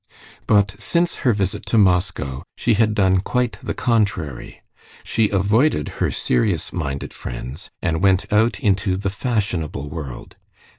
[0.47, 4.63] But since her visit to Moscow she had done quite the contrary.
[5.03, 10.37] She avoided her serious minded friends, and went out into the fashionable world.